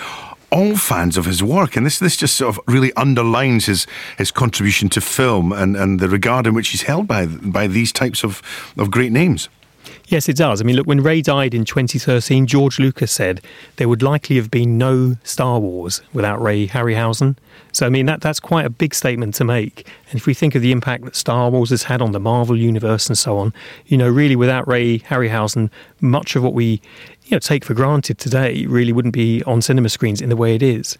All 0.51 0.75
fans 0.75 1.17
of 1.17 1.25
his 1.25 1.43
work, 1.43 1.75
and 1.75 1.85
this 1.85 1.99
this 1.99 2.17
just 2.17 2.35
sort 2.35 2.57
of 2.57 2.63
really 2.67 2.91
underlines 2.93 3.65
his 3.67 3.85
his 4.17 4.31
contribution 4.31 4.89
to 4.89 5.01
film 5.01 5.51
and, 5.51 5.75
and 5.77 5.99
the 5.99 6.09
regard 6.09 6.47
in 6.47 6.53
which 6.53 6.69
he's 6.69 6.83
held 6.83 7.07
by 7.07 7.27
by 7.27 7.67
these 7.67 7.91
types 7.91 8.23
of, 8.23 8.41
of 8.77 8.89
great 8.89 9.11
names. 9.11 9.49
Yes, 10.09 10.27
it 10.27 10.37
does. 10.37 10.59
I 10.59 10.63
mean, 10.63 10.75
look, 10.75 10.87
when 10.87 11.03
Ray 11.03 11.21
died 11.21 11.53
in 11.53 11.65
2013, 11.65 12.47
George 12.47 12.79
Lucas 12.79 13.11
said 13.11 13.41
there 13.75 13.87
would 13.87 14.01
likely 14.01 14.37
have 14.37 14.49
been 14.49 14.75
no 14.75 15.17
Star 15.23 15.59
Wars 15.59 16.01
without 16.13 16.41
Ray 16.41 16.67
Harryhausen. 16.67 17.37
So, 17.73 17.85
I 17.85 17.89
mean, 17.89 18.07
that, 18.07 18.19
that's 18.19 18.39
quite 18.39 18.65
a 18.65 18.71
big 18.71 18.95
statement 18.95 19.35
to 19.35 19.43
make. 19.43 19.87
And 20.09 20.19
if 20.19 20.25
we 20.25 20.33
think 20.33 20.55
of 20.55 20.63
the 20.63 20.71
impact 20.71 21.05
that 21.05 21.15
Star 21.15 21.51
Wars 21.51 21.69
has 21.69 21.83
had 21.83 22.01
on 22.01 22.11
the 22.11 22.19
Marvel 22.19 22.57
universe 22.57 23.05
and 23.05 23.15
so 23.15 23.37
on, 23.37 23.53
you 23.85 23.97
know, 23.99 24.09
really 24.09 24.35
without 24.35 24.67
Ray 24.67 24.97
Harryhausen, 24.97 25.69
much 26.01 26.35
of 26.35 26.41
what 26.41 26.55
we 26.55 26.81
you 27.25 27.35
know, 27.35 27.39
take 27.39 27.63
for 27.63 27.75
granted 27.75 28.17
today 28.17 28.65
really 28.65 28.91
wouldn't 28.91 29.13
be 29.13 29.43
on 29.43 29.61
cinema 29.61 29.89
screens 29.89 30.21
in 30.21 30.29
the 30.29 30.35
way 30.35 30.55
it 30.55 30.63
is. 30.63 30.97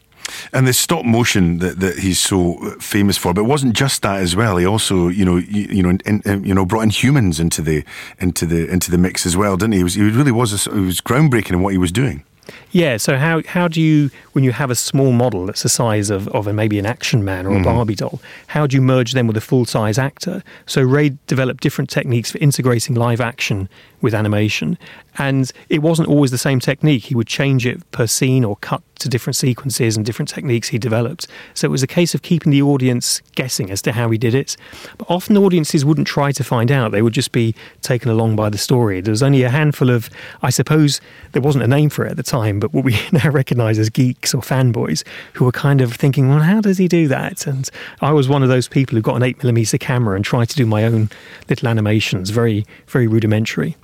And 0.53 0.67
the 0.67 0.73
stop 0.73 1.05
motion 1.05 1.59
that, 1.59 1.79
that 1.79 1.99
he's 1.99 2.19
so 2.19 2.55
famous 2.79 3.17
for, 3.17 3.33
but 3.33 3.41
it 3.41 3.47
wasn't 3.47 3.73
just 3.73 4.01
that 4.01 4.21
as 4.21 4.35
well. 4.35 4.57
He 4.57 4.65
also, 4.65 5.07
you 5.07 5.25
know, 5.25 5.37
you, 5.37 5.67
you 5.69 5.83
know, 5.83 5.89
in, 5.89 6.21
in, 6.25 6.43
you 6.43 6.53
know, 6.53 6.65
brought 6.65 6.81
in 6.81 6.89
humans 6.89 7.39
into 7.39 7.61
the 7.61 7.83
into 8.19 8.45
the 8.45 8.69
into 8.69 8.91
the 8.91 8.97
mix 8.97 9.25
as 9.25 9.35
well, 9.35 9.57
didn't 9.57 9.73
he? 9.73 9.79
He, 9.79 9.83
was, 9.83 9.93
he 9.95 10.09
really 10.09 10.31
was 10.31 10.67
a, 10.67 10.71
he 10.71 10.81
was 10.81 11.01
groundbreaking 11.01 11.51
in 11.51 11.61
what 11.61 11.73
he 11.73 11.77
was 11.77 11.91
doing. 11.91 12.23
Yeah. 12.71 12.97
So 12.97 13.17
how 13.17 13.41
how 13.47 13.67
do 13.67 13.81
you 13.81 14.09
when 14.33 14.43
you 14.43 14.51
have 14.51 14.71
a 14.71 14.75
small 14.75 15.11
model 15.11 15.45
that's 15.45 15.63
the 15.63 15.69
size 15.69 16.09
of 16.09 16.27
of 16.29 16.47
a, 16.47 16.53
maybe 16.53 16.79
an 16.79 16.85
action 16.85 17.23
man 17.23 17.45
or 17.45 17.51
a 17.51 17.53
mm-hmm. 17.55 17.63
Barbie 17.63 17.95
doll, 17.95 18.21
how 18.47 18.67
do 18.67 18.75
you 18.75 18.81
merge 18.81 19.13
them 19.13 19.27
with 19.27 19.37
a 19.37 19.41
full 19.41 19.65
size 19.65 19.97
actor? 19.97 20.43
So 20.65 20.81
Ray 20.81 21.17
developed 21.27 21.61
different 21.61 21.89
techniques 21.89 22.31
for 22.31 22.37
integrating 22.39 22.95
live 22.95 23.21
action 23.21 23.69
with 24.01 24.13
animation, 24.13 24.77
and 25.19 25.51
it 25.67 25.79
wasn't 25.79 26.07
always 26.07 26.31
the 26.31 26.37
same 26.37 26.59
technique. 26.59 27.05
He 27.05 27.15
would 27.15 27.27
change 27.27 27.67
it 27.67 27.89
per 27.91 28.07
scene 28.07 28.45
or 28.45 28.55
cut 28.57 28.81
to 28.99 29.09
different 29.09 29.35
sequences 29.35 29.97
and 29.97 30.05
different 30.05 30.29
techniques 30.29 30.69
he 30.69 30.77
developed. 30.77 31.27
So 31.53 31.67
it 31.67 31.71
was 31.71 31.83
a 31.83 31.87
case 31.87 32.13
of 32.13 32.21
keeping 32.21 32.51
the 32.51 32.61
audience 32.61 33.21
guessing 33.35 33.69
as 33.69 33.81
to 33.83 33.91
how 33.91 34.09
he 34.09 34.17
did 34.17 34.33
it. 34.33 34.55
But 34.97 35.09
often 35.09 35.37
audiences 35.37 35.85
wouldn't 35.85 36.07
try 36.07 36.31
to 36.31 36.43
find 36.43 36.71
out, 36.71 36.91
they 36.91 37.01
would 37.01 37.13
just 37.13 37.31
be 37.31 37.53
taken 37.81 38.09
along 38.09 38.35
by 38.35 38.49
the 38.49 38.57
story. 38.57 39.01
There 39.01 39.11
was 39.11 39.23
only 39.23 39.43
a 39.43 39.49
handful 39.49 39.89
of, 39.89 40.09
I 40.41 40.49
suppose, 40.49 41.01
there 41.33 41.41
wasn't 41.41 41.63
a 41.63 41.67
name 41.67 41.89
for 41.89 42.05
it 42.05 42.11
at 42.11 42.17
the 42.17 42.23
time, 42.23 42.59
but 42.59 42.73
what 42.73 42.83
we 42.85 42.99
now 43.11 43.29
recognize 43.29 43.77
as 43.77 43.89
geeks 43.89 44.33
or 44.33 44.41
fanboys 44.41 45.05
who 45.33 45.45
were 45.45 45.51
kind 45.51 45.81
of 45.81 45.93
thinking, 45.93 46.29
well, 46.29 46.39
how 46.39 46.61
does 46.61 46.77
he 46.77 46.87
do 46.87 47.07
that? 47.09 47.45
And 47.45 47.69
I 48.01 48.11
was 48.11 48.29
one 48.29 48.43
of 48.43 48.49
those 48.49 48.67
people 48.67 48.95
who 48.95 49.01
got 49.01 49.21
an 49.21 49.33
8mm 49.33 49.79
camera 49.79 50.15
and 50.15 50.23
tried 50.23 50.49
to 50.49 50.55
do 50.55 50.65
my 50.65 50.85
own 50.85 51.09
little 51.49 51.67
animations, 51.67 52.29
very, 52.29 52.65
very 52.87 53.07
rudimentary. 53.07 53.75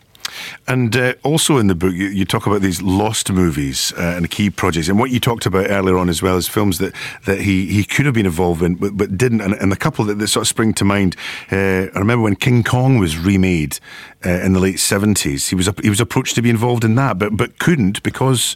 And 0.68 0.96
uh, 0.96 1.14
also 1.24 1.58
in 1.58 1.68
the 1.68 1.76
book, 1.76 1.94
you, 1.94 2.08
you, 2.08 2.26
talk 2.26 2.48
about 2.48 2.62
these 2.62 2.82
lost 2.82 3.32
movies 3.32 3.94
uh, 3.98 4.16
and 4.18 4.30
key 4.30 4.50
projects, 4.50 4.90
and 4.90 5.00
what 5.00 5.12
you 5.12 5.20
talked 5.20 5.46
about 5.46 5.70
earlier 5.70 5.98
on 5.98 6.10
as 6.10 6.22
well 6.22 6.36
as 6.36 6.48
films 6.48 6.80
that, 6.80 6.94
that 7.26 7.42
he, 7.42 7.68
he 7.68 7.84
could 7.84 8.06
have 8.06 8.16
been 8.16 8.26
involved 8.26 8.62
in 8.62 8.76
but, 8.76 8.98
but 8.98 9.18
didn't. 9.18 9.42
And, 9.42 9.54
and 9.54 9.72
couple 9.86 10.06
that, 10.06 10.16
that 10.18 10.28
sort 10.28 10.42
of 10.42 10.48
spring 10.48 10.74
to 10.74 10.86
mind, 10.86 11.16
uh, 11.52 11.56
I 11.94 12.00
remember 12.00 12.24
when 12.24 12.36
King 12.36 12.64
Kong 12.64 12.98
was 12.98 13.18
remade 13.18 13.80
uh, 14.26 14.30
in 14.30 14.54
the 14.54 14.60
late 14.60 14.80
seventies. 14.80 15.50
He 15.50 15.56
was 15.56 15.70
he 15.84 15.90
was 15.90 16.00
approached 16.00 16.34
to 16.36 16.42
be 16.42 16.50
involved 16.50 16.84
in 16.84 16.96
that, 16.96 17.20
but 17.20 17.38
but 17.38 17.60
couldn't 17.60 18.02
because 18.02 18.56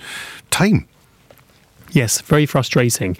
time. 0.49 0.87
Yes, 1.91 2.21
very 2.21 2.45
frustrating. 2.45 3.15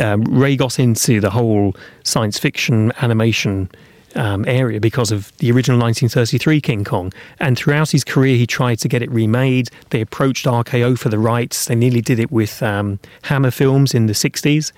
Um, 0.00 0.22
Ray 0.24 0.56
got 0.56 0.78
into 0.78 1.20
the 1.20 1.30
whole 1.30 1.76
science 2.02 2.38
fiction 2.38 2.92
animation 3.00 3.70
um, 4.14 4.44
area 4.46 4.80
because 4.80 5.10
of 5.10 5.36
the 5.38 5.50
original 5.50 5.78
1933 5.80 6.60
King 6.60 6.84
Kong. 6.84 7.12
And 7.40 7.56
throughout 7.56 7.90
his 7.90 8.04
career, 8.04 8.36
he 8.36 8.46
tried 8.46 8.78
to 8.80 8.88
get 8.88 9.02
it 9.02 9.10
remade. 9.10 9.70
They 9.90 10.00
approached 10.00 10.46
RKO 10.46 10.98
for 10.98 11.08
the 11.08 11.18
rights. 11.18 11.66
They 11.66 11.74
nearly 11.74 12.00
did 12.00 12.18
it 12.18 12.30
with 12.30 12.62
um, 12.62 12.98
Hammer 13.22 13.50
Films 13.50 13.94
in 13.94 14.06
the 14.06 14.12
60s. 14.12 14.72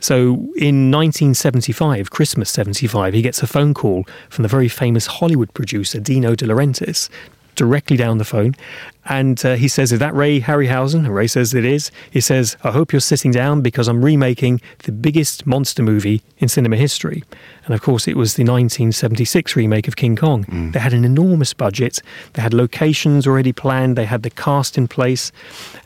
So 0.00 0.34
in 0.56 0.90
1975, 0.90 2.10
Christmas 2.10 2.50
75, 2.50 3.14
he 3.14 3.22
gets 3.22 3.42
a 3.42 3.46
phone 3.46 3.74
call 3.74 4.04
from 4.28 4.42
the 4.42 4.48
very 4.48 4.68
famous 4.68 5.06
Hollywood 5.06 5.52
producer 5.54 5.98
Dino 6.00 6.34
De 6.34 6.46
Laurentiis 6.46 7.08
directly 7.54 7.96
down 7.96 8.18
the 8.18 8.24
phone. 8.24 8.54
And 9.06 9.44
uh, 9.44 9.56
he 9.56 9.68
says, 9.68 9.92
Is 9.92 9.98
that 9.98 10.14
Ray 10.14 10.40
Harryhausen? 10.40 11.00
And 11.00 11.14
Ray 11.14 11.26
says, 11.26 11.52
It 11.52 11.64
is. 11.64 11.90
He 12.10 12.20
says, 12.20 12.56
I 12.64 12.70
hope 12.70 12.92
you're 12.92 13.00
sitting 13.00 13.30
down 13.30 13.60
because 13.60 13.86
I'm 13.88 14.04
remaking 14.04 14.60
the 14.84 14.92
biggest 14.92 15.46
monster 15.46 15.82
movie 15.82 16.22
in 16.38 16.48
cinema 16.48 16.76
history. 16.76 17.22
And 17.66 17.74
of 17.74 17.82
course, 17.82 18.08
it 18.08 18.16
was 18.16 18.34
the 18.34 18.42
1976 18.42 19.56
remake 19.56 19.88
of 19.88 19.96
King 19.96 20.16
Kong. 20.16 20.44
Mm. 20.44 20.72
They 20.72 20.78
had 20.78 20.92
an 20.92 21.04
enormous 21.04 21.52
budget, 21.52 22.00
they 22.34 22.42
had 22.42 22.54
locations 22.54 23.26
already 23.26 23.52
planned, 23.52 23.96
they 23.96 24.04
had 24.04 24.22
the 24.22 24.30
cast 24.30 24.78
in 24.78 24.88
place. 24.88 25.32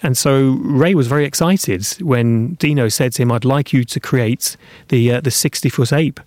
And 0.03 0.17
so 0.17 0.59
Ray 0.61 0.95
was 0.95 1.07
very 1.07 1.25
excited 1.25 1.87
when 2.01 2.55
Dino 2.55 2.89
said 2.89 3.13
to 3.15 3.23
him, 3.23 3.33
I'd 3.33 3.45
like 3.45 3.73
you 3.73 3.85
to 3.85 4.01
create 4.01 4.57
the, 4.89 5.13
uh, 5.13 5.21
the 5.21 5.31
60 5.31 5.69
foot 5.69 5.93
ape. 5.93 6.21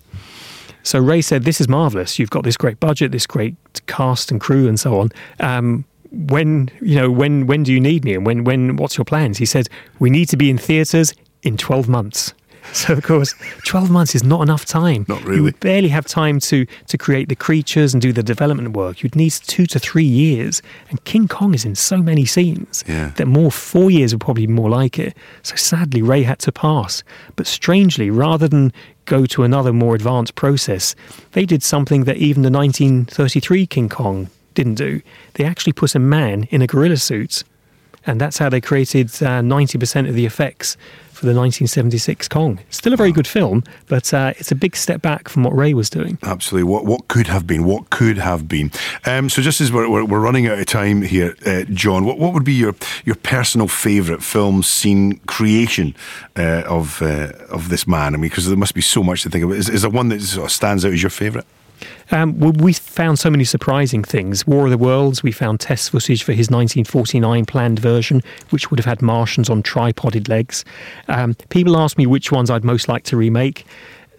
So 0.82 0.98
Ray 0.98 1.20
said, 1.20 1.44
"This 1.44 1.60
is 1.60 1.68
marvelous. 1.68 2.18
You've 2.18 2.30
got 2.30 2.44
this 2.44 2.56
great 2.56 2.80
budget, 2.80 3.12
this 3.12 3.26
great 3.26 3.54
cast 3.86 4.30
and 4.30 4.40
crew, 4.40 4.68
and 4.68 4.78
so 4.78 4.98
on. 4.98 5.10
Um, 5.40 5.84
when 6.10 6.68
you 6.80 6.96
know 6.96 7.10
when 7.10 7.46
when 7.46 7.62
do 7.62 7.72
you 7.72 7.80
need 7.80 8.04
me, 8.04 8.14
and 8.14 8.26
when 8.26 8.44
when 8.44 8.76
what's 8.76 8.96
your 8.96 9.04
plans?" 9.04 9.38
He 9.38 9.46
said, 9.46 9.68
"We 9.98 10.10
need 10.10 10.28
to 10.30 10.36
be 10.36 10.50
in 10.50 10.58
theatres 10.58 11.14
in 11.42 11.56
twelve 11.56 11.88
months." 11.88 12.34
So 12.72 12.94
of 12.94 13.02
course, 13.02 13.34
twelve 13.66 13.90
months 13.90 14.14
is 14.14 14.22
not 14.22 14.40
enough 14.40 14.64
time. 14.64 15.04
Not 15.08 15.22
really. 15.24 15.36
You 15.36 15.42
would 15.42 15.58
barely 15.60 15.88
have 15.88 16.06
time 16.06 16.38
to 16.40 16.64
to 16.86 16.96
create 16.96 17.28
the 17.28 17.36
creatures 17.36 17.92
and 17.92 18.00
do 18.00 18.12
the 18.12 18.22
development 18.22 18.76
work. 18.76 19.02
You'd 19.02 19.16
need 19.16 19.32
two 19.32 19.66
to 19.66 19.78
three 19.78 20.04
years. 20.04 20.62
And 20.88 21.02
King 21.04 21.28
Kong 21.28 21.54
is 21.54 21.64
in 21.64 21.74
so 21.74 21.98
many 21.98 22.24
scenes 22.24 22.84
yeah. 22.86 23.08
that 23.16 23.26
more 23.26 23.50
four 23.50 23.90
years 23.90 24.14
would 24.14 24.20
probably 24.20 24.46
be 24.46 24.52
more 24.52 24.70
like 24.70 24.98
it. 24.98 25.16
So 25.42 25.56
sadly, 25.56 26.02
Ray 26.02 26.22
had 26.22 26.38
to 26.40 26.52
pass. 26.52 27.02
But 27.36 27.46
strangely, 27.46 28.10
rather 28.10 28.48
than 28.48 28.72
go 29.04 29.26
to 29.26 29.42
another 29.42 29.72
more 29.72 29.94
advanced 29.94 30.34
process, 30.34 30.94
they 31.32 31.44
did 31.44 31.62
something 31.62 32.04
that 32.04 32.16
even 32.16 32.42
the 32.42 32.50
1933 32.50 33.66
King 33.66 33.88
Kong 33.88 34.28
didn't 34.54 34.74
do. 34.74 35.00
They 35.34 35.44
actually 35.44 35.72
put 35.72 35.94
a 35.94 35.98
man 35.98 36.44
in 36.44 36.62
a 36.62 36.66
gorilla 36.66 36.96
suit. 36.96 37.44
And 38.06 38.20
that's 38.20 38.38
how 38.38 38.48
they 38.48 38.60
created 38.60 39.06
uh, 39.06 39.40
90% 39.40 40.08
of 40.08 40.14
the 40.14 40.26
effects 40.26 40.76
for 41.22 41.26
the 41.26 41.38
1976 41.38 42.26
Kong. 42.26 42.58
Still 42.70 42.94
a 42.94 42.96
very 42.96 43.12
good 43.12 43.28
film, 43.28 43.62
but 43.86 44.12
uh, 44.12 44.32
it's 44.38 44.50
a 44.50 44.56
big 44.56 44.74
step 44.74 45.00
back 45.00 45.28
from 45.28 45.44
what 45.44 45.54
Ray 45.54 45.72
was 45.72 45.88
doing. 45.88 46.18
Absolutely. 46.24 46.68
What 46.68 46.84
what 46.84 47.06
could 47.06 47.28
have 47.28 47.46
been? 47.46 47.64
What 47.64 47.90
could 47.90 48.18
have 48.18 48.48
been? 48.48 48.72
Um, 49.06 49.28
so 49.28 49.40
just 49.40 49.60
as 49.60 49.70
we're, 49.70 49.88
we're, 49.88 50.04
we're, 50.04 50.18
running 50.18 50.48
out 50.48 50.58
of 50.58 50.66
time 50.66 51.02
here, 51.02 51.36
uh, 51.46 51.62
John, 51.70 52.04
what, 52.04 52.18
what 52.18 52.32
would 52.34 52.42
be 52.42 52.54
your 52.54 52.74
your 53.04 53.14
personal 53.14 53.68
favourite 53.68 54.20
film 54.20 54.64
scene 54.64 55.18
creation 55.26 55.94
uh, 56.36 56.64
of 56.66 57.00
uh, 57.02 57.32
of 57.50 57.68
this 57.68 57.86
man? 57.86 58.14
I 58.14 58.16
mean, 58.16 58.28
because 58.28 58.48
there 58.48 58.56
must 58.56 58.74
be 58.74 58.80
so 58.80 59.04
much 59.04 59.22
to 59.22 59.30
think 59.30 59.44
about. 59.44 59.58
Is, 59.58 59.68
is 59.68 59.82
there 59.82 59.90
one 59.90 60.08
that 60.08 60.20
sort 60.22 60.46
of 60.46 60.50
stands 60.50 60.84
out 60.84 60.92
as 60.92 61.02
your 61.02 61.10
favourite? 61.10 61.46
Um, 62.10 62.38
we 62.38 62.72
found 62.72 63.18
so 63.18 63.30
many 63.30 63.44
surprising 63.44 64.04
things. 64.04 64.46
War 64.46 64.64
of 64.64 64.70
the 64.70 64.78
Worlds, 64.78 65.22
we 65.22 65.32
found 65.32 65.60
test 65.60 65.90
footage 65.90 66.22
for 66.22 66.32
his 66.32 66.50
1949 66.50 67.44
planned 67.46 67.78
version, 67.78 68.22
which 68.50 68.70
would 68.70 68.78
have 68.78 68.86
had 68.86 69.02
Martians 69.02 69.48
on 69.48 69.62
tripoded 69.62 70.28
legs. 70.28 70.64
Um, 71.08 71.34
people 71.48 71.76
ask 71.76 71.96
me 71.98 72.06
which 72.06 72.30
ones 72.30 72.50
I'd 72.50 72.64
most 72.64 72.88
like 72.88 73.04
to 73.04 73.16
remake. 73.16 73.66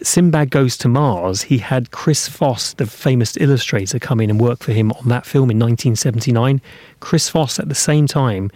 Sinbad 0.04 0.50
Goes 0.50 0.76
to 0.78 0.88
Mars, 0.88 1.42
he 1.42 1.56
had 1.56 1.90
Chris 1.90 2.28
Foss, 2.28 2.74
the 2.74 2.84
famous 2.84 3.38
illustrator, 3.38 3.98
come 3.98 4.20
in 4.20 4.28
and 4.28 4.38
work 4.38 4.62
for 4.62 4.72
him 4.72 4.92
on 4.92 5.08
that 5.08 5.24
film 5.24 5.50
in 5.50 5.58
1979. 5.58 6.60
Chris 7.00 7.30
Foss, 7.30 7.58
at 7.58 7.70
the 7.70 7.74
same 7.74 8.06
time 8.06 8.50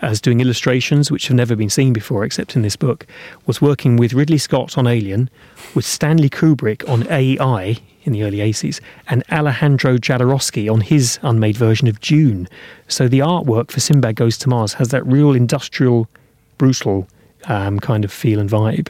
as 0.00 0.18
doing 0.18 0.40
illustrations, 0.40 1.10
which 1.10 1.28
have 1.28 1.36
never 1.36 1.54
been 1.54 1.68
seen 1.68 1.92
before 1.92 2.24
except 2.24 2.56
in 2.56 2.62
this 2.62 2.74
book, 2.74 3.06
was 3.44 3.60
working 3.60 3.98
with 3.98 4.14
Ridley 4.14 4.38
Scott 4.38 4.78
on 4.78 4.86
Alien, 4.86 5.28
with 5.74 5.84
Stanley 5.84 6.30
Kubrick 6.30 6.88
on 6.88 7.06
AI 7.10 7.76
in 8.04 8.12
the 8.14 8.22
early 8.22 8.38
80s, 8.38 8.80
and 9.08 9.22
Alejandro 9.30 9.98
Jodorowsky 9.98 10.72
on 10.72 10.80
his 10.80 11.18
unmade 11.22 11.58
version 11.58 11.86
of 11.86 12.00
Dune. 12.00 12.48
So 12.88 13.08
the 13.08 13.18
artwork 13.18 13.70
for 13.70 13.80
Sinbad 13.80 14.16
Goes 14.16 14.38
to 14.38 14.48
Mars 14.48 14.72
has 14.74 14.88
that 14.88 15.06
real 15.06 15.32
industrial, 15.32 16.08
brutal 16.56 17.06
um, 17.44 17.78
kind 17.78 18.06
of 18.06 18.12
feel 18.12 18.40
and 18.40 18.48
vibe. 18.48 18.88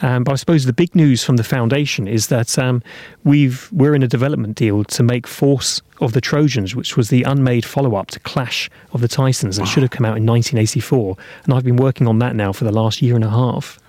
Um, 0.00 0.24
but 0.24 0.32
I 0.32 0.36
suppose 0.36 0.64
the 0.64 0.72
big 0.72 0.94
news 0.94 1.24
from 1.24 1.36
the 1.36 1.44
foundation 1.44 2.06
is 2.06 2.28
that 2.28 2.58
um, 2.58 2.82
we've 3.24 3.68
we're 3.72 3.94
in 3.94 4.02
a 4.02 4.08
development 4.08 4.56
deal 4.56 4.84
to 4.84 5.02
make 5.02 5.26
Force 5.26 5.80
of 6.00 6.12
the 6.12 6.20
Trojans, 6.20 6.76
which 6.76 6.96
was 6.96 7.08
the 7.08 7.24
unmade 7.24 7.64
follow-up 7.64 8.08
to 8.08 8.20
Clash 8.20 8.70
of 8.92 9.00
the 9.00 9.08
Titans, 9.08 9.58
and 9.58 9.66
wow. 9.66 9.72
should 9.72 9.82
have 9.82 9.90
come 9.90 10.04
out 10.04 10.16
in 10.16 10.26
1984. 10.26 11.16
And 11.44 11.54
I've 11.54 11.64
been 11.64 11.76
working 11.76 12.06
on 12.06 12.18
that 12.20 12.36
now 12.36 12.52
for 12.52 12.64
the 12.64 12.72
last 12.72 13.02
year 13.02 13.14
and 13.14 13.24
a 13.24 13.30
half. 13.30 13.80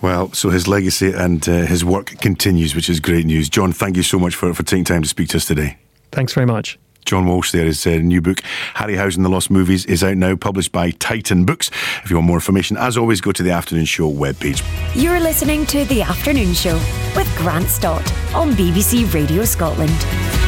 Well, 0.00 0.32
so 0.32 0.50
his 0.50 0.68
legacy 0.68 1.12
and 1.12 1.46
uh, 1.48 1.66
his 1.66 1.84
work 1.84 2.18
continues, 2.20 2.74
which 2.74 2.88
is 2.88 3.00
great 3.00 3.26
news. 3.26 3.48
John, 3.48 3.72
thank 3.72 3.96
you 3.96 4.02
so 4.02 4.18
much 4.18 4.34
for, 4.34 4.52
for 4.54 4.62
taking 4.62 4.84
time 4.84 5.02
to 5.02 5.08
speak 5.08 5.28
to 5.30 5.38
us 5.38 5.46
today. 5.46 5.78
Thanks 6.12 6.32
very 6.32 6.46
much. 6.46 6.78
John 7.06 7.26
Walsh 7.26 7.52
there. 7.52 7.64
His 7.64 7.86
uh, 7.86 7.96
new 7.96 8.20
book, 8.20 8.42
Harryhausen 8.74 9.22
The 9.22 9.28
Lost 9.28 9.50
Movies, 9.50 9.86
is 9.86 10.04
out 10.04 10.16
now, 10.16 10.36
published 10.36 10.72
by 10.72 10.90
Titan 10.90 11.44
Books. 11.44 11.70
If 12.04 12.10
you 12.10 12.16
want 12.16 12.26
more 12.26 12.36
information, 12.36 12.76
as 12.76 12.96
always, 12.96 13.20
go 13.20 13.32
to 13.32 13.42
the 13.42 13.52
Afternoon 13.52 13.86
Show 13.86 14.12
webpage. 14.12 14.62
You're 14.94 15.20
listening 15.20 15.64
to 15.66 15.84
The 15.86 16.02
Afternoon 16.02 16.52
Show 16.52 16.74
with 17.16 17.32
Grant 17.36 17.68
Stott 17.68 18.12
on 18.34 18.52
BBC 18.52 19.12
Radio 19.14 19.44
Scotland. 19.44 20.45